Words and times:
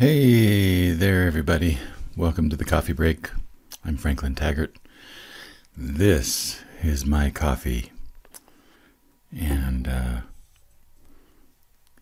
Hey 0.00 0.92
there, 0.92 1.26
everybody. 1.26 1.76
Welcome 2.16 2.48
to 2.48 2.56
the 2.56 2.64
coffee 2.64 2.94
break. 2.94 3.28
I'm 3.84 3.98
Franklin 3.98 4.34
Taggart. 4.34 4.78
This 5.76 6.62
is 6.82 7.04
my 7.04 7.28
coffee. 7.28 7.92
And 9.38 9.86
uh, 9.86 10.20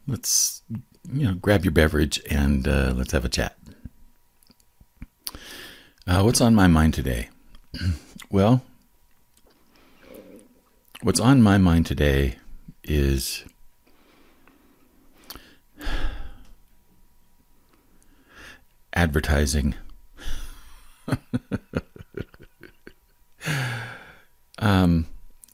let's, 0.07 0.63
you 1.13 1.27
know, 1.27 1.35
grab 1.35 1.65
your 1.65 1.73
beverage 1.73 2.23
and 2.31 2.69
uh, 2.69 2.93
let's 2.95 3.11
have 3.11 3.25
a 3.25 3.29
chat. 3.29 3.59
Uh, 6.07 6.23
what's 6.23 6.41
on 6.41 6.55
my 6.55 6.69
mind 6.69 6.95
today? 6.95 7.31
well, 8.31 8.63
what's 11.03 11.19
on 11.19 11.43
my 11.43 11.59
mind 11.59 11.87
today 11.87 12.37
is 12.85 13.45
advertising. 18.99 19.77
um, 24.59 25.07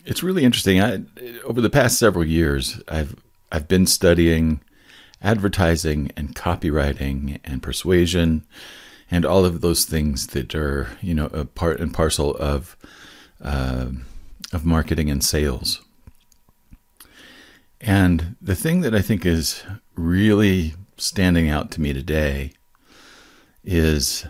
it's 0.07 0.23
really 0.23 0.45
interesting. 0.45 0.81
I, 0.81 1.03
over 1.45 1.61
the 1.61 1.69
past 1.69 1.99
several 1.99 2.25
years, 2.25 2.81
I've 2.89 3.15
I've 3.53 3.69
been 3.69 3.87
studying 3.87 4.63
advertising 5.23 6.11
and 6.17 6.35
copywriting 6.35 7.39
and 7.45 7.63
persuasion 7.63 8.45
and 9.11 9.27
all 9.27 9.45
of 9.45 9.61
those 9.61 9.85
things 9.85 10.29
that 10.29 10.55
are 10.55 10.89
you 11.03 11.13
know 11.13 11.27
a 11.27 11.45
part 11.45 11.81
and 11.81 11.93
parcel 11.93 12.35
of 12.37 12.79
uh, 13.43 13.89
of 14.55 14.65
marketing 14.65 15.11
and 15.11 15.23
sales. 15.23 15.83
And 17.79 18.37
the 18.41 18.57
thing 18.57 18.81
that 18.81 18.95
I 18.95 19.03
think 19.03 19.27
is 19.27 19.63
really 19.97 20.73
standing 20.97 21.51
out 21.51 21.71
to 21.73 21.83
me 21.83 21.93
today 21.93 22.53
is 23.65 24.27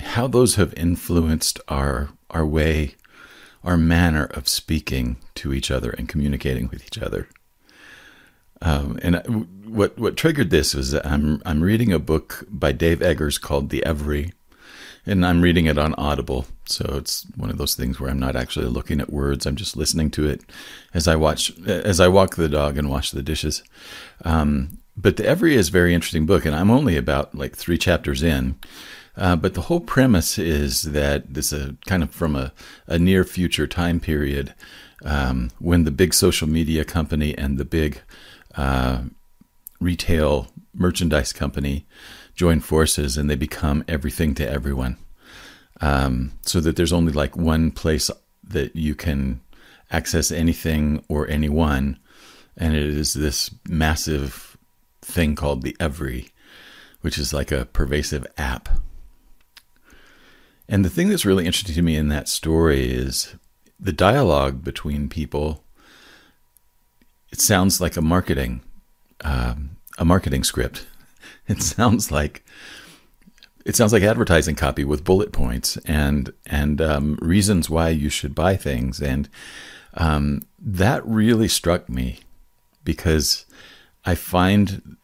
how 0.00 0.26
those 0.26 0.56
have 0.56 0.74
influenced 0.74 1.60
our 1.68 2.10
our 2.30 2.44
way, 2.44 2.94
our 3.62 3.76
manner 3.76 4.24
of 4.24 4.48
speaking 4.48 5.16
to 5.34 5.52
each 5.52 5.70
other 5.70 5.90
and 5.90 6.08
communicating 6.08 6.68
with 6.68 6.84
each 6.84 6.98
other. 6.98 7.28
Um, 8.62 8.98
and 9.02 9.46
what 9.66 9.98
what 9.98 10.16
triggered 10.16 10.50
this 10.50 10.74
was 10.74 10.90
that 10.90 11.06
I'm 11.06 11.42
I'm 11.44 11.62
reading 11.62 11.92
a 11.92 11.98
book 11.98 12.44
by 12.48 12.72
Dave 12.72 13.02
Eggers 13.02 13.38
called 13.38 13.68
The 13.68 13.84
Every, 13.84 14.32
and 15.04 15.24
I'm 15.24 15.42
reading 15.42 15.66
it 15.66 15.78
on 15.78 15.94
Audible. 15.94 16.46
So 16.64 16.94
it's 16.96 17.26
one 17.36 17.50
of 17.50 17.58
those 17.58 17.74
things 17.74 18.00
where 18.00 18.10
I'm 18.10 18.18
not 18.18 18.34
actually 18.36 18.66
looking 18.66 19.00
at 19.00 19.12
words; 19.12 19.46
I'm 19.46 19.56
just 19.56 19.76
listening 19.76 20.10
to 20.12 20.26
it 20.28 20.42
as 20.94 21.06
I 21.06 21.16
watch 21.16 21.56
as 21.66 22.00
I 22.00 22.08
walk 22.08 22.36
the 22.36 22.48
dog 22.48 22.78
and 22.78 22.90
wash 22.90 23.10
the 23.10 23.22
dishes. 23.22 23.62
Um, 24.24 24.78
but 24.96 25.16
the 25.16 25.26
Every 25.26 25.54
is 25.54 25.68
a 25.68 25.72
very 25.72 25.94
interesting 25.94 26.26
book, 26.26 26.44
and 26.44 26.54
I'm 26.54 26.70
only 26.70 26.96
about 26.96 27.34
like 27.34 27.54
three 27.54 27.78
chapters 27.78 28.22
in. 28.22 28.56
Uh, 29.16 29.34
but 29.34 29.54
the 29.54 29.62
whole 29.62 29.80
premise 29.80 30.38
is 30.38 30.82
that 30.82 31.32
this 31.32 31.52
is 31.52 31.70
a 31.70 31.76
kind 31.86 32.02
of 32.02 32.10
from 32.10 32.36
a, 32.36 32.52
a 32.86 32.98
near 32.98 33.24
future 33.24 33.66
time 33.66 33.98
period 33.98 34.54
um, 35.04 35.50
when 35.58 35.84
the 35.84 35.90
big 35.90 36.12
social 36.12 36.48
media 36.48 36.84
company 36.84 37.36
and 37.36 37.56
the 37.56 37.64
big 37.64 38.00
uh, 38.56 39.02
retail 39.80 40.48
merchandise 40.74 41.32
company 41.32 41.86
join 42.34 42.60
forces 42.60 43.16
and 43.16 43.30
they 43.30 43.36
become 43.36 43.84
everything 43.88 44.34
to 44.34 44.48
everyone. 44.48 44.98
Um, 45.80 46.32
so 46.42 46.60
that 46.60 46.76
there's 46.76 46.92
only 46.92 47.12
like 47.12 47.36
one 47.36 47.70
place 47.70 48.10
that 48.44 48.76
you 48.76 48.94
can 48.94 49.40
access 49.90 50.30
anything 50.30 51.04
or 51.08 51.28
anyone, 51.28 51.98
and 52.56 52.74
it 52.74 52.82
is 52.82 53.14
this 53.14 53.50
massive 53.68 54.45
thing 55.06 55.34
called 55.34 55.62
the 55.62 55.76
Every, 55.78 56.30
which 57.00 57.16
is 57.16 57.32
like 57.32 57.52
a 57.52 57.66
pervasive 57.66 58.26
app. 58.36 58.68
And 60.68 60.84
the 60.84 60.90
thing 60.90 61.08
that's 61.08 61.24
really 61.24 61.46
interesting 61.46 61.76
to 61.76 61.82
me 61.82 61.96
in 61.96 62.08
that 62.08 62.28
story 62.28 62.90
is 62.90 63.36
the 63.78 63.92
dialogue 63.92 64.64
between 64.64 65.08
people. 65.08 65.62
It 67.30 67.40
sounds 67.40 67.80
like 67.80 67.96
a 67.96 68.02
marketing, 68.02 68.62
um, 69.22 69.76
a 69.98 70.04
marketing 70.04 70.44
script. 70.44 70.86
It 71.48 71.62
sounds 71.62 72.10
like 72.10 72.44
it 73.64 73.76
sounds 73.76 73.92
like 73.92 74.02
advertising 74.02 74.56
copy 74.56 74.82
with 74.82 75.04
bullet 75.04 75.30
points 75.30 75.76
and 75.84 76.32
and 76.44 76.80
um, 76.80 77.18
reasons 77.22 77.70
why 77.70 77.90
you 77.90 78.08
should 78.08 78.34
buy 78.34 78.56
things, 78.56 79.00
and 79.00 79.28
um, 79.94 80.42
that 80.58 81.06
really 81.06 81.46
struck 81.46 81.88
me 81.88 82.18
because 82.82 83.46
I 84.06 84.14
find 84.14 84.96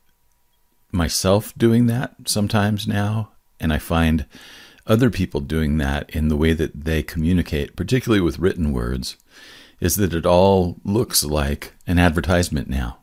myself 0.92 1.52
doing 1.58 1.86
that 1.86 2.14
sometimes 2.26 2.86
now, 2.86 3.32
and 3.58 3.72
I 3.72 3.78
find 3.78 4.26
other 4.86 5.10
people 5.10 5.40
doing 5.40 5.78
that 5.78 6.08
in 6.10 6.28
the 6.28 6.36
way 6.36 6.52
that 6.52 6.84
they 6.84 7.02
communicate, 7.02 7.76
particularly 7.76 8.20
with 8.20 8.38
written 8.38 8.72
words, 8.72 9.16
is 9.80 9.96
that 9.96 10.14
it 10.14 10.24
all 10.24 10.76
looks 10.84 11.24
like 11.24 11.74
an 11.86 11.98
advertisement 11.98 12.68
now. 12.68 12.98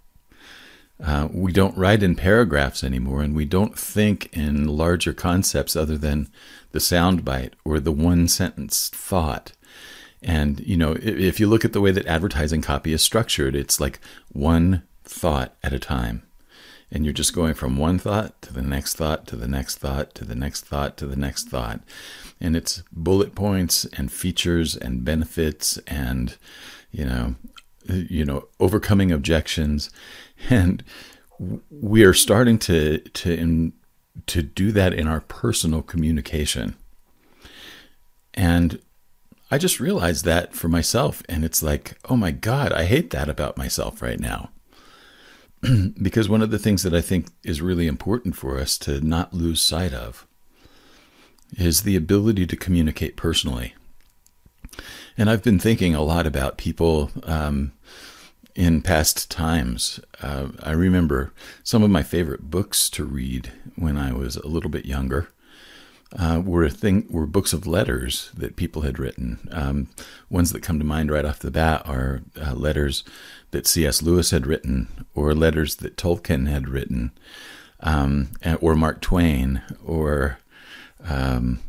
Uh, 1.04 1.28
we 1.32 1.52
don't 1.52 1.78
write 1.78 2.04
in 2.04 2.16
paragraphs 2.16 2.84
anymore, 2.84 3.22
and 3.22 3.36
we 3.36 3.46
don't 3.46 3.78
think 3.78 4.30
in 4.32 4.68
larger 4.68 5.14
concepts 5.14 5.76
other 5.76 5.98
than 5.98 6.30
the 6.72 6.80
soundbite 6.80 7.54
or 7.64 7.80
the 7.80 7.92
one 7.92 8.28
sentence 8.28 8.90
thought. 8.90 9.54
And, 10.22 10.60
you 10.60 10.76
know, 10.76 10.98
if 11.02 11.40
you 11.40 11.48
look 11.48 11.64
at 11.64 11.72
the 11.72 11.80
way 11.80 11.92
that 11.92 12.06
advertising 12.06 12.62
copy 12.62 12.92
is 12.92 13.02
structured, 13.02 13.56
it's 13.56 13.80
like 13.80 14.02
one 14.34 14.84
thought 15.10 15.56
at 15.64 15.74
a 15.74 15.80
time. 15.80 16.24
And 16.92 17.06
you're 17.06 17.14
just 17.14 17.36
going 17.36 17.54
from 17.54 17.78
one 17.78 18.00
thought 18.00 18.42
to 18.44 18.54
the 18.54 18.62
next 18.62 18.96
thought 18.96 19.28
to 19.28 19.36
the 19.36 19.48
next 19.48 19.76
thought 19.76 20.16
to 20.16 20.26
the 20.26 20.36
next 20.36 20.66
thought 20.66 20.98
to 20.98 21.06
the 21.06 21.16
next 21.16 21.50
thought. 21.50 21.82
And 22.42 22.56
it's 22.56 22.84
bullet 22.92 23.36
points 23.36 23.86
and 23.94 24.12
features 24.12 24.76
and 24.76 25.06
benefits 25.06 25.78
and, 25.86 26.36
you 26.92 27.06
know, 27.06 27.36
you 27.86 28.26
know, 28.26 28.48
overcoming 28.60 29.12
objections. 29.12 29.90
And 30.50 30.86
we 31.70 32.06
are 32.06 32.14
starting 32.14 32.58
to, 32.60 33.00
to, 33.00 33.34
in, 33.34 33.74
to 34.28 34.42
do 34.42 34.72
that 34.72 34.94
in 34.94 35.06
our 35.06 35.20
personal 35.20 35.82
communication. 35.82 36.78
And 38.34 38.80
I 39.52 39.58
just 39.58 39.80
realized 39.80 40.26
that 40.26 40.54
for 40.54 40.70
myself. 40.70 41.24
And 41.28 41.44
it's 41.44 41.62
like, 41.62 41.98
oh 42.10 42.16
my 42.16 42.32
God, 42.32 42.72
I 42.72 42.86
hate 42.86 43.10
that 43.12 43.28
about 43.28 43.58
myself 43.58 44.02
right 44.02 44.20
now. 44.20 44.50
because 46.02 46.30
one 46.30 46.42
of 46.42 46.52
the 46.52 46.60
things 46.60 46.84
that 46.84 46.94
I 46.94 47.02
think 47.02 47.28
is 47.44 47.62
really 47.62 47.88
important 47.88 48.36
for 48.36 48.60
us 48.60 48.78
to 48.80 49.02
not 49.02 49.34
lose 49.34 49.62
sight 49.62 49.94
of 49.94 50.26
is 51.58 51.84
the 51.84 51.96
ability 51.96 52.46
to 52.48 52.56
communicate 52.56 53.16
personally. 53.18 53.76
And 55.18 55.30
I've 55.30 55.44
been 55.44 55.60
thinking 55.60 55.96
a 55.96 56.02
lot 56.02 56.26
about 56.26 56.58
people 56.58 57.12
um, 57.24 57.74
in 58.56 58.82
past 58.82 59.30
times. 59.30 60.00
Uh, 60.22 60.50
I 60.62 60.72
remember 60.72 61.34
some 61.64 61.84
of 61.84 61.90
my 61.90 62.04
favorite 62.04 62.50
books 62.50 62.90
to 62.92 63.04
read 63.04 63.52
when 63.76 63.98
I 63.98 64.14
was 64.14 64.38
a 64.38 64.48
little 64.48 64.70
bit 64.70 64.86
younger 64.86 65.30
uh, 66.18 66.42
were 66.44 66.70
thing 66.70 67.06
were 67.10 67.28
books 67.28 67.54
of 67.54 67.68
letters 67.68 68.32
that 68.36 68.56
people 68.56 68.82
had 68.82 68.98
written. 68.98 69.40
Um, 69.52 69.90
ones 70.30 70.52
that 70.52 70.64
come 70.64 70.80
to 70.80 70.86
mind 70.86 71.12
right 71.12 71.26
off 71.26 71.40
the 71.40 71.52
bat 71.52 71.84
are 71.86 72.22
uh, 72.40 72.54
letters 72.54 73.04
that 73.52 73.68
C.S. 73.68 74.02
Lewis 74.02 74.32
had 74.32 74.48
written, 74.48 75.06
or 75.14 75.34
letters 75.34 75.78
that 75.78 75.98
Tolkien 75.98 76.48
had 76.48 76.68
written, 76.68 77.12
um, 77.82 78.32
or 78.60 78.76
Mark 78.76 79.02
Twain, 79.02 79.62
or 79.86 80.40
um, 81.08 81.60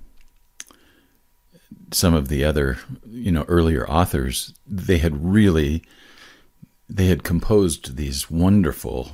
some 1.92 2.14
of 2.14 2.28
the 2.28 2.44
other 2.44 2.78
you 3.06 3.32
know 3.32 3.44
earlier 3.46 3.88
authors. 3.88 4.54
They 4.66 4.98
had 4.98 5.22
really 5.24 5.82
they 6.88 7.06
had 7.06 7.24
composed 7.24 7.97
these 7.97 8.30
wonderful 8.30 9.12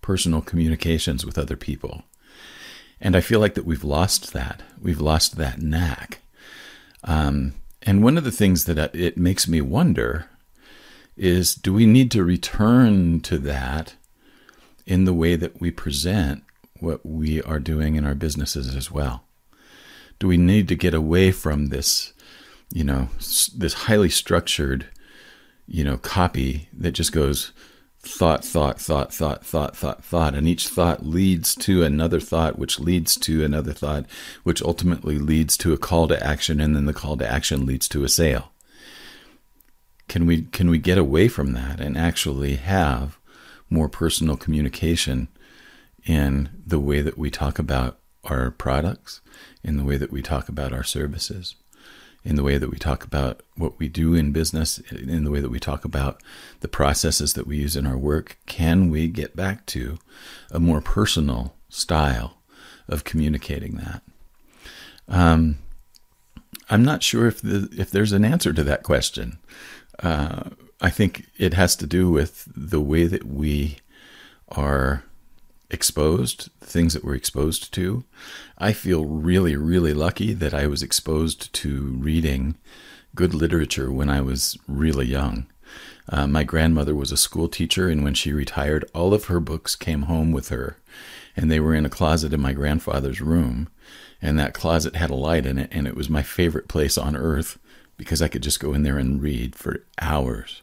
personal 0.00 0.40
communications 0.40 1.26
with 1.26 1.36
other 1.36 1.56
people 1.56 2.02
and 3.00 3.16
I 3.16 3.20
feel 3.20 3.40
like 3.40 3.54
that 3.54 3.66
we've 3.66 3.84
lost 3.84 4.32
that. 4.32 4.62
We've 4.80 5.00
lost 5.00 5.36
that 5.36 5.60
knack. 5.60 6.20
Um, 7.04 7.54
and 7.82 8.02
one 8.02 8.18
of 8.18 8.24
the 8.24 8.32
things 8.32 8.64
that 8.64 8.94
it 8.94 9.16
makes 9.16 9.46
me 9.46 9.60
wonder 9.60 10.28
is 11.16 11.54
do 11.54 11.72
we 11.72 11.86
need 11.86 12.10
to 12.12 12.24
return 12.24 13.20
to 13.20 13.38
that 13.38 13.94
in 14.86 15.04
the 15.04 15.14
way 15.14 15.36
that 15.36 15.60
we 15.60 15.70
present 15.70 16.42
what 16.80 17.04
we 17.04 17.42
are 17.42 17.58
doing 17.58 17.96
in 17.96 18.04
our 18.04 18.14
businesses 18.14 18.74
as 18.74 18.90
well? 18.90 19.24
Do 20.18 20.26
we 20.26 20.36
need 20.36 20.66
to 20.68 20.74
get 20.74 20.94
away 20.94 21.30
from 21.30 21.66
this, 21.66 22.12
you 22.72 22.84
know, 22.84 23.08
this 23.18 23.74
highly 23.74 24.10
structured, 24.10 24.86
you 25.66 25.84
know, 25.84 25.98
copy 25.98 26.68
that 26.72 26.92
just 26.92 27.12
goes 27.12 27.52
thought, 28.00 28.44
thought, 28.44 28.80
thought, 28.80 29.12
thought, 29.12 29.44
thought, 29.44 29.76
thought, 29.76 30.04
thought, 30.04 30.34
and 30.34 30.46
each 30.46 30.68
thought 30.68 31.04
leads 31.04 31.54
to 31.56 31.82
another 31.82 32.20
thought, 32.20 32.58
which 32.58 32.78
leads 32.78 33.16
to 33.16 33.44
another 33.44 33.72
thought, 33.72 34.06
which 34.44 34.62
ultimately 34.62 35.18
leads 35.18 35.56
to 35.58 35.72
a 35.72 35.78
call 35.78 36.08
to 36.08 36.24
action, 36.24 36.60
and 36.60 36.76
then 36.76 36.86
the 36.86 36.92
call 36.92 37.16
to 37.16 37.30
action 37.30 37.66
leads 37.66 37.88
to 37.88 38.04
a 38.04 38.08
sale. 38.08 38.52
Can 40.06 40.26
we 40.26 40.42
can 40.42 40.70
we 40.70 40.78
get 40.78 40.96
away 40.96 41.28
from 41.28 41.52
that 41.52 41.80
and 41.80 41.98
actually 41.98 42.56
have 42.56 43.18
more 43.68 43.88
personal 43.88 44.36
communication 44.36 45.28
in 46.04 46.48
the 46.66 46.80
way 46.80 47.02
that 47.02 47.18
we 47.18 47.30
talk 47.30 47.58
about 47.58 47.98
our 48.24 48.50
products, 48.50 49.20
in 49.62 49.76
the 49.76 49.84
way 49.84 49.96
that 49.96 50.10
we 50.10 50.22
talk 50.22 50.48
about 50.48 50.72
our 50.72 50.84
services, 50.84 51.56
in 52.24 52.36
the 52.36 52.42
way 52.42 52.58
that 52.58 52.70
we 52.70 52.78
talk 52.78 53.04
about 53.04 53.42
what 53.56 53.78
we 53.78 53.88
do 53.88 54.14
in 54.14 54.32
business, 54.32 54.78
in 54.90 55.24
the 55.24 55.30
way 55.30 55.40
that 55.40 55.50
we 55.50 55.60
talk 55.60 55.84
about 55.84 56.22
the 56.60 56.68
processes 56.68 57.34
that 57.34 57.46
we 57.46 57.56
use 57.56 57.76
in 57.76 57.86
our 57.86 57.96
work, 57.96 58.38
can 58.46 58.90
we 58.90 59.08
get 59.08 59.36
back 59.36 59.64
to 59.66 59.98
a 60.50 60.58
more 60.58 60.80
personal 60.80 61.54
style 61.68 62.38
of 62.88 63.04
communicating 63.04 63.76
that? 63.76 64.02
Um, 65.08 65.58
I'm 66.68 66.84
not 66.84 67.02
sure 67.02 67.26
if 67.26 67.40
the, 67.40 67.68
if 67.76 67.90
there's 67.90 68.12
an 68.12 68.24
answer 68.24 68.52
to 68.52 68.64
that 68.64 68.82
question. 68.82 69.38
Uh, 70.00 70.50
I 70.80 70.90
think 70.90 71.26
it 71.38 71.54
has 71.54 71.74
to 71.76 71.86
do 71.86 72.10
with 72.10 72.44
the 72.54 72.80
way 72.80 73.06
that 73.06 73.24
we 73.24 73.78
are 74.50 75.04
exposed, 75.70 76.50
things 76.60 76.94
that 76.94 77.04
we're 77.04 77.14
exposed 77.14 77.72
to. 77.74 78.04
I 78.56 78.72
feel 78.72 79.04
really, 79.04 79.56
really 79.56 79.92
lucky 79.92 80.32
that 80.32 80.54
I 80.54 80.66
was 80.66 80.82
exposed 80.82 81.52
to 81.54 81.96
reading 81.98 82.56
good 83.14 83.34
literature 83.34 83.90
when 83.90 84.08
I 84.08 84.20
was 84.20 84.56
really 84.66 85.06
young. 85.06 85.46
Uh, 86.08 86.26
my 86.26 86.42
grandmother 86.42 86.94
was 86.94 87.12
a 87.12 87.16
school 87.16 87.48
teacher, 87.48 87.88
and 87.88 88.02
when 88.02 88.14
she 88.14 88.32
retired, 88.32 88.88
all 88.94 89.12
of 89.12 89.26
her 89.26 89.40
books 89.40 89.76
came 89.76 90.02
home 90.02 90.32
with 90.32 90.48
her, 90.48 90.78
and 91.36 91.50
they 91.50 91.60
were 91.60 91.74
in 91.74 91.84
a 91.84 91.90
closet 91.90 92.32
in 92.32 92.40
my 92.40 92.52
grandfather's 92.52 93.20
room. 93.20 93.68
And 94.22 94.38
that 94.38 94.54
closet 94.54 94.96
had 94.96 95.10
a 95.10 95.14
light 95.14 95.46
in 95.46 95.58
it, 95.58 95.68
and 95.70 95.86
it 95.86 95.94
was 95.94 96.08
my 96.08 96.22
favorite 96.22 96.66
place 96.66 96.96
on 96.96 97.14
earth 97.14 97.58
because 97.96 98.22
I 98.22 98.28
could 98.28 98.42
just 98.42 98.60
go 98.60 98.72
in 98.72 98.84
there 98.84 98.98
and 98.98 99.20
read 99.20 99.54
for 99.54 99.84
hours. 100.00 100.62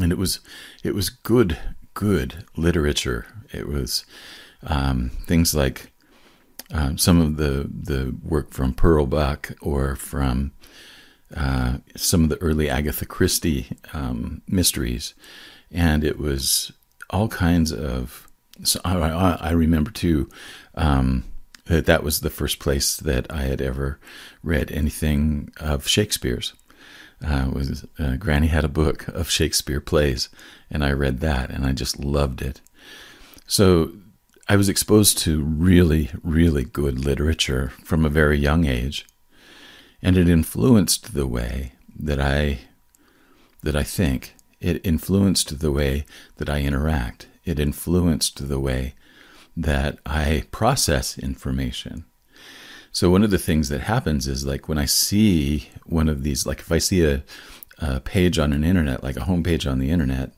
And 0.00 0.10
it 0.10 0.18
was, 0.18 0.40
it 0.82 0.94
was 0.94 1.10
good, 1.10 1.58
good 1.94 2.44
literature. 2.56 3.26
It 3.52 3.68
was 3.68 4.04
um, 4.66 5.10
things 5.26 5.54
like 5.54 5.92
um, 6.72 6.98
some 6.98 7.20
of 7.20 7.36
the 7.36 7.68
the 7.72 8.16
work 8.22 8.52
from 8.52 8.74
Pearl 8.74 9.06
Buck 9.06 9.52
or 9.60 9.96
from 9.96 10.52
uh, 11.34 11.78
some 11.96 12.24
of 12.24 12.28
the 12.28 12.40
early 12.42 12.68
Agatha 12.68 13.06
Christie 13.06 13.68
um, 13.92 14.42
mysteries, 14.48 15.14
and 15.70 16.04
it 16.04 16.18
was 16.18 16.72
all 17.10 17.28
kinds 17.28 17.72
of. 17.72 18.28
So 18.62 18.80
I, 18.84 19.08
I 19.40 19.50
remember 19.50 19.90
too 19.90 20.30
um, 20.76 21.24
that 21.66 21.86
that 21.86 22.04
was 22.04 22.20
the 22.20 22.30
first 22.30 22.60
place 22.60 22.96
that 22.96 23.30
I 23.30 23.42
had 23.42 23.60
ever 23.60 23.98
read 24.42 24.70
anything 24.70 25.50
of 25.58 25.88
Shakespeare's. 25.88 26.52
Uh, 27.22 27.50
was 27.52 27.86
uh, 27.98 28.16
Granny 28.16 28.48
had 28.48 28.64
a 28.64 28.68
book 28.68 29.08
of 29.08 29.30
Shakespeare 29.30 29.80
plays, 29.80 30.28
and 30.70 30.84
I 30.84 30.92
read 30.92 31.20
that, 31.20 31.50
and 31.50 31.64
I 31.64 31.72
just 31.72 31.98
loved 31.98 32.42
it. 32.42 32.60
So 33.46 33.92
I 34.48 34.56
was 34.56 34.68
exposed 34.68 35.18
to 35.18 35.42
really, 35.42 36.10
really 36.22 36.64
good 36.64 37.04
literature 37.04 37.72
from 37.82 38.04
a 38.04 38.10
very 38.10 38.38
young 38.38 38.66
age, 38.66 39.06
and 40.02 40.16
it 40.16 40.28
influenced 40.28 41.14
the 41.14 41.26
way 41.26 41.72
that 41.98 42.20
I 42.20 42.60
that 43.62 43.76
I 43.76 43.82
think. 43.82 44.34
It 44.60 44.84
influenced 44.84 45.60
the 45.60 45.72
way 45.72 46.04
that 46.36 46.48
I 46.48 46.60
interact. 46.60 47.26
It 47.44 47.58
influenced 47.58 48.48
the 48.48 48.60
way 48.60 48.94
that 49.56 49.98
I 50.04 50.44
process 50.50 51.18
information. 51.18 52.04
So 52.94 53.10
one 53.10 53.24
of 53.24 53.32
the 53.32 53.38
things 53.38 53.70
that 53.70 53.80
happens 53.80 54.28
is 54.28 54.46
like 54.46 54.68
when 54.68 54.78
I 54.78 54.84
see 54.84 55.68
one 55.84 56.08
of 56.08 56.22
these, 56.22 56.46
like 56.46 56.60
if 56.60 56.70
I 56.70 56.78
see 56.78 57.04
a, 57.04 57.24
a 57.80 57.98
page 57.98 58.38
on 58.38 58.52
an 58.52 58.62
internet, 58.62 59.02
like 59.02 59.16
a 59.16 59.26
homepage 59.26 59.68
on 59.68 59.80
the 59.80 59.90
internet, 59.90 60.32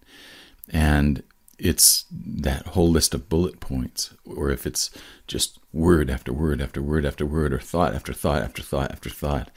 and 0.70 1.22
it's 1.58 2.06
that 2.10 2.68
whole 2.68 2.88
list 2.90 3.12
of 3.12 3.28
bullet 3.28 3.60
points, 3.60 4.14
or 4.24 4.48
if 4.50 4.66
it's 4.66 4.90
just 5.26 5.58
word 5.74 6.08
after 6.08 6.32
word 6.32 6.62
after 6.62 6.80
word 6.80 7.04
after 7.04 7.26
word, 7.26 7.52
or 7.52 7.58
thought 7.58 7.94
after 7.94 8.14
thought 8.14 8.40
after 8.40 8.62
thought 8.62 8.90
after 8.90 9.10
thought, 9.10 9.50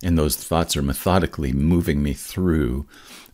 and 0.00 0.16
those 0.16 0.36
thoughts 0.36 0.76
are 0.76 0.82
methodically 0.82 1.52
moving 1.52 2.00
me 2.00 2.12
through 2.12 2.86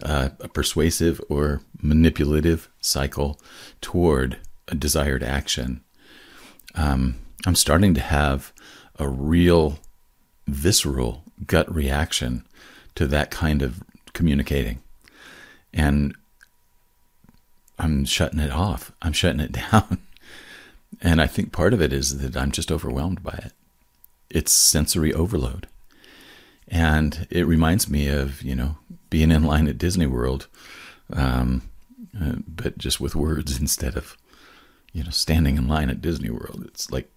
uh, 0.03 0.31
a 0.41 0.49
persuasive 0.49 1.21
or 1.29 1.61
manipulative 1.83 2.71
cycle 2.81 3.39
toward 3.83 4.39
a 4.69 4.75
desired 4.75 5.23
action. 5.23 5.85
Um, 6.75 7.17
I'm 7.45 7.57
starting 7.57 7.93
to 7.95 8.01
have 8.01 8.55
a 8.99 9.09
real 9.09 9.79
visceral 10.47 11.25
gut 11.47 11.73
reaction 11.73 12.45
to 12.95 13.07
that 13.07 13.31
kind 13.31 13.63
of 13.63 13.83
communicating. 14.13 14.83
And 15.73 16.15
I'm 17.79 18.05
shutting 18.05 18.39
it 18.39 18.51
off. 18.51 18.93
I'm 19.03 19.13
shutting 19.13 19.41
it 19.41 19.53
down. 19.71 19.99
And 21.01 21.21
I 21.21 21.27
think 21.27 21.53
part 21.53 21.75
of 21.75 21.81
it 21.81 21.93
is 21.93 22.19
that 22.19 22.37
I'm 22.37 22.53
just 22.53 22.71
overwhelmed 22.71 23.23
by 23.23 23.41
it. 23.45 23.53
It's 24.31 24.53
sensory 24.53 25.13
overload. 25.13 25.67
And 26.69 27.27
it 27.31 27.47
reminds 27.47 27.89
me 27.89 28.09
of, 28.09 28.43
you 28.43 28.55
know, 28.55 28.77
being 29.11 29.31
in 29.31 29.45
line 29.45 29.69
at 29.69 29.79
Disney 29.79 30.07
World, 30.07 30.47
um, 31.13 31.63
uh, 32.19 32.37
but 32.47 32.79
just 32.79 33.01
with 33.01 33.15
words 33.15 33.59
instead 33.61 33.97
of, 33.97 34.17
you 34.93 35.03
know, 35.03 35.11
standing 35.11 35.57
in 35.57 35.67
line 35.67 35.91
at 35.91 36.01
Disney 36.01 36.31
World. 36.31 36.65
It's 36.67 36.91
like 36.91 37.11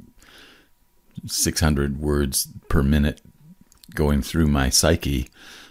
600 1.26 2.00
words 2.00 2.48
per 2.70 2.84
minute 2.84 3.22
going 3.94 4.22
through 4.22 4.48
my 4.48 4.70
psyche 4.70 5.30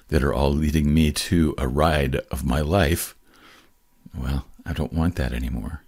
that 0.08 0.22
are 0.22 0.32
all 0.32 0.50
leading 0.50 0.92
me 0.92 1.12
to 1.12 1.54
a 1.58 1.68
ride 1.68 2.16
of 2.30 2.44
my 2.44 2.60
life. 2.60 3.14
Well, 4.16 4.46
I 4.64 4.72
don't 4.72 4.92
want 4.92 5.16
that 5.16 5.32
anymore. 5.32 5.82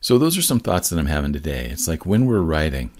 So, 0.00 0.18
those 0.18 0.38
are 0.38 0.42
some 0.42 0.60
thoughts 0.60 0.90
that 0.90 0.98
I'm 0.98 1.06
having 1.06 1.32
today. 1.32 1.66
It's 1.70 1.88
like 1.88 2.06
when 2.06 2.26
we're 2.26 2.40
writing, 2.40 2.90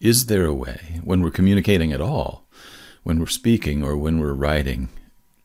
is 0.00 0.26
there 0.26 0.44
a 0.44 0.54
way, 0.54 1.00
when 1.02 1.22
we're 1.22 1.30
communicating 1.30 1.92
at 1.92 2.00
all, 2.00 2.44
when 3.02 3.18
we're 3.18 3.26
speaking 3.26 3.82
or 3.82 3.96
when 3.96 4.20
we're 4.20 4.34
writing, 4.34 4.90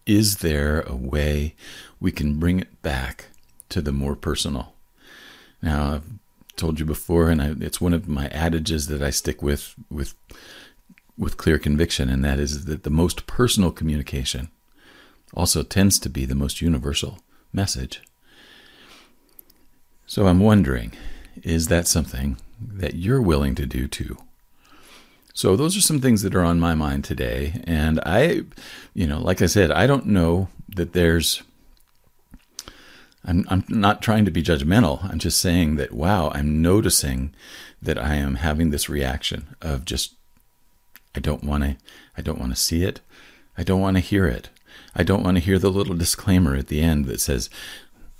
is 0.05 0.37
there 0.37 0.81
a 0.81 0.95
way 0.95 1.55
we 1.99 2.11
can 2.11 2.39
bring 2.39 2.59
it 2.59 2.81
back 2.81 3.27
to 3.69 3.81
the 3.81 3.91
more 3.91 4.15
personal? 4.15 4.73
Now, 5.61 5.93
I've 5.93 6.03
told 6.55 6.79
you 6.79 6.85
before, 6.85 7.29
and 7.29 7.41
I, 7.41 7.53
it's 7.59 7.81
one 7.81 7.93
of 7.93 8.07
my 8.07 8.27
adages 8.29 8.87
that 8.87 9.01
I 9.01 9.09
stick 9.09 9.41
with 9.41 9.75
with 9.89 10.15
with 11.17 11.37
clear 11.37 11.57
conviction, 11.57 12.09
and 12.09 12.23
that 12.25 12.39
is 12.39 12.65
that 12.65 12.83
the 12.83 12.89
most 12.89 13.27
personal 13.27 13.71
communication 13.71 14.49
also 15.33 15.63
tends 15.63 15.99
to 15.99 16.09
be 16.09 16.25
the 16.25 16.35
most 16.35 16.61
universal 16.61 17.19
message. 17.53 18.01
So 20.05 20.27
I'm 20.27 20.39
wondering, 20.39 20.93
is 21.43 21.67
that 21.67 21.87
something 21.87 22.37
that 22.61 22.95
you're 22.95 23.21
willing 23.21 23.55
to 23.55 23.65
do 23.65 23.87
too? 23.87 24.17
So 25.33 25.55
those 25.55 25.75
are 25.75 25.81
some 25.81 25.99
things 25.99 26.21
that 26.21 26.35
are 26.35 26.43
on 26.43 26.59
my 26.59 26.75
mind 26.75 27.03
today, 27.03 27.61
and 27.65 27.99
I, 28.05 28.43
you 28.93 29.07
know, 29.07 29.19
like 29.19 29.41
I 29.41 29.47
said, 29.47 29.71
I 29.71 29.87
don't 29.87 30.05
know 30.05 30.47
that 30.75 30.93
there's 30.93 31.43
I'm, 33.25 33.45
I'm 33.49 33.63
not 33.67 34.01
trying 34.01 34.25
to 34.25 34.31
be 34.31 34.43
judgmental. 34.43 35.03
I'm 35.03 35.19
just 35.19 35.39
saying 35.39 35.75
that, 35.77 35.91
wow, 35.91 36.31
I'm 36.33 36.61
noticing 36.61 37.33
that 37.81 37.97
I 37.97 38.15
am 38.15 38.35
having 38.35 38.69
this 38.69 38.89
reaction 38.89 39.55
of 39.61 39.85
just, 39.85 40.13
I 41.15 41.19
don't 41.19 41.43
want 41.43 41.63
to, 41.63 41.77
I 42.17 42.21
don't 42.21 42.39
want 42.39 42.51
to 42.51 42.61
see 42.61 42.83
it. 42.83 43.01
I 43.57 43.63
don't 43.63 43.81
want 43.81 43.97
to 43.97 44.01
hear 44.01 44.27
it. 44.27 44.49
I 44.95 45.03
don't 45.03 45.23
want 45.23 45.37
to 45.37 45.43
hear 45.43 45.59
the 45.59 45.71
little 45.71 45.95
disclaimer 45.95 46.55
at 46.55 46.67
the 46.67 46.81
end 46.81 47.05
that 47.05 47.19
says, 47.19 47.49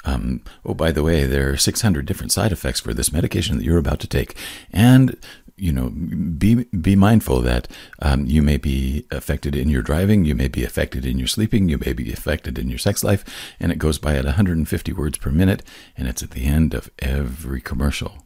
um, 0.05 0.41
oh, 0.63 0.73
by 0.73 0.91
the 0.91 1.03
way, 1.03 1.25
there 1.25 1.51
are 1.51 1.57
600 1.57 2.05
different 2.05 2.31
side 2.31 2.51
effects 2.51 2.79
for 2.79 2.93
this 2.93 3.11
medication 3.11 3.57
that 3.57 3.63
you're 3.63 3.77
about 3.77 3.99
to 4.01 4.07
take. 4.07 4.35
And 4.71 5.17
you 5.57 5.71
know, 5.71 5.89
be 5.89 6.65
be 6.65 6.95
mindful 6.95 7.41
that 7.41 7.67
um, 7.99 8.25
you 8.25 8.41
may 8.41 8.57
be 8.57 9.05
affected 9.11 9.55
in 9.55 9.69
your 9.69 9.81
driving, 9.81 10.25
you 10.25 10.35
may 10.35 10.47
be 10.47 10.63
affected 10.63 11.05
in 11.05 11.17
your 11.17 11.27
sleeping, 11.27 11.69
you 11.69 11.77
may 11.77 11.93
be 11.93 12.11
affected 12.11 12.59
in 12.59 12.69
your 12.69 12.79
sex 12.79 13.03
life, 13.03 13.23
and 13.59 13.71
it 13.71 13.79
goes 13.79 13.97
by 13.97 14.15
at 14.15 14.25
150 14.25 14.93
words 14.93 15.17
per 15.17 15.31
minute, 15.31 15.63
and 15.97 16.07
it's 16.07 16.23
at 16.23 16.31
the 16.31 16.45
end 16.45 16.73
of 16.73 16.89
every 16.99 17.61
commercial. 17.61 18.25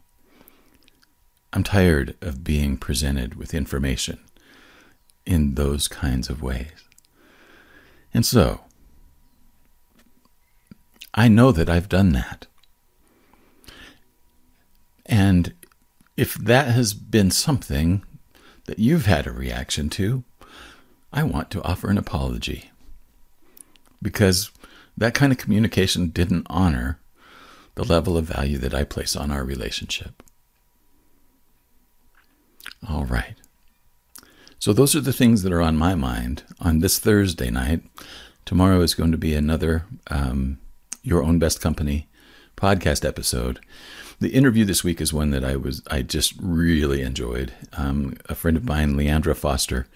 I'm 1.54 1.64
tired 1.64 2.16
of 2.22 2.44
being 2.44 2.78
presented 2.78 3.36
with 3.36 3.54
information 3.54 4.20
in 5.26 5.56
those 5.56 5.88
kinds 5.88 6.30
of 6.30 6.42
ways. 6.42 6.72
And 8.14 8.26
so, 8.26 8.62
I 11.14 11.28
know 11.28 11.52
that 11.52 11.70
I've 11.70 11.90
done 11.90 12.12
that. 12.14 12.48
And 15.06 15.54
if 16.20 16.34
that 16.34 16.68
has 16.68 16.94
been 16.94 17.32
something 17.32 18.04
that 18.66 18.78
you've 18.78 19.06
had 19.06 19.26
a 19.26 19.32
reaction 19.32 19.90
to, 19.92 20.26
I 21.14 21.24
want 21.24 21.50
to 21.52 21.64
offer 21.64 21.90
an 21.90 21.98
apology. 21.98 22.72
Because 24.02 24.52
that 24.98 25.14
kind 25.14 25.32
of 25.32 25.38
communication 25.38 26.10
didn't 26.10 26.46
honor 26.50 27.00
the 27.76 27.86
level 27.86 28.18
of 28.18 28.26
value 28.26 28.58
that 28.58 28.74
I 28.74 28.84
place 28.84 29.16
on 29.16 29.32
our 29.32 29.46
relationship. 29.46 30.22
All 32.88 33.06
right. 33.06 33.36
So, 34.60 34.74
those 34.74 34.98
are 34.98 35.02
the 35.02 35.14
things 35.14 35.44
that 35.44 35.54
are 35.54 35.62
on 35.62 35.78
my 35.78 35.96
mind 35.96 36.44
on 36.60 36.80
this 36.80 37.00
Thursday 37.00 37.50
night. 37.50 37.82
Tomorrow 38.44 38.82
is 38.82 38.94
going 38.94 39.12
to 39.14 39.18
be 39.18 39.36
another 39.36 39.86
um, 40.08 40.60
Your 41.02 41.24
Own 41.24 41.40
Best 41.40 41.62
Company 41.62 42.10
podcast 42.58 43.08
episode. 43.08 43.62
The 44.22 44.30
interview 44.30 44.66
this 44.66 44.84
week 44.84 45.00
is 45.00 45.14
one 45.14 45.30
that 45.32 45.46
I 45.46 45.56
was 45.56 45.82
I 45.90 46.02
just 46.02 46.34
really 46.42 47.02
enjoyed. 47.02 47.54
Um, 47.74 48.18
a 48.28 48.36
friend 48.36 48.58
of 48.58 48.66
mine, 48.66 48.96
Leandra 48.96 49.36
Foster, 49.36 49.88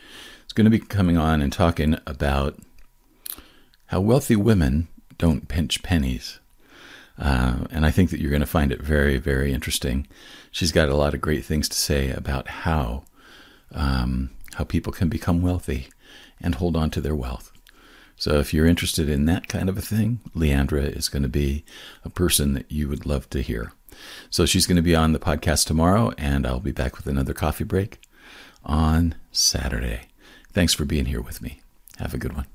is 0.46 0.54
going 0.54 0.64
to 0.64 0.72
be 0.72 0.80
coming 0.80 1.18
on 1.18 1.42
and 1.42 1.52
talking 1.52 1.98
about 2.08 2.58
how 3.88 4.00
wealthy 4.00 4.38
women 4.38 4.88
don't 5.18 5.50
pinch 5.50 5.84
pennies. 5.84 6.40
Uh, 7.20 7.66
and 7.70 7.86
I 7.86 7.92
think 7.92 8.12
that 8.12 8.22
you're 8.22 8.32
going 8.32 8.40
to 8.40 8.46
find 8.46 8.72
it 8.72 8.82
very, 8.82 9.18
very 9.18 9.54
interesting. 9.54 10.08
She's 10.52 10.72
got 10.72 10.90
a 10.90 10.96
lot 10.96 11.14
of 11.14 11.22
great 11.22 11.44
things 11.44 11.68
to 11.70 11.76
say 11.76 12.10
about 12.10 12.48
how 12.48 13.04
um, 13.74 14.30
how 14.56 14.64
people 14.64 14.94
can 14.94 15.10
become 15.10 15.42
wealthy 15.42 15.90
and 16.40 16.56
hold 16.56 16.78
on 16.78 16.90
to 16.92 17.02
their 17.02 17.16
wealth. 17.16 17.52
So 18.16 18.40
if 18.40 18.54
you're 18.54 18.68
interested 18.68 19.10
in 19.10 19.26
that 19.26 19.50
kind 19.50 19.68
of 19.68 19.78
a 19.78 19.82
thing, 19.82 20.22
Leandra 20.34 20.96
is 20.96 21.10
going 21.10 21.24
to 21.24 21.30
be 21.30 21.66
a 22.06 22.10
person 22.10 22.54
that 22.54 22.72
you 22.72 22.88
would 22.88 23.06
love 23.06 23.30
to 23.32 23.42
hear. 23.42 23.74
So 24.30 24.46
she's 24.46 24.68
going 24.68 24.78
to 24.78 24.82
be 24.82 24.96
on 24.96 25.14
the 25.14 25.20
podcast 25.20 25.66
tomorrow, 25.66 26.14
and 26.18 26.46
I'll 26.46 26.60
be 26.60 26.72
back 26.72 26.98
with 26.98 27.08
another 27.08 27.34
coffee 27.34 27.64
break 27.64 28.00
on 28.64 29.16
Saturday. 29.32 30.08
Thanks 30.52 30.74
for 30.74 30.86
being 30.86 31.06
here 31.06 31.22
with 31.22 31.42
me. 31.42 31.62
Have 31.98 32.14
a 32.14 32.18
good 32.18 32.34
one. 32.34 32.46